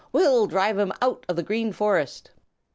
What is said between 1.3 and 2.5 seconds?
the Green Forest!"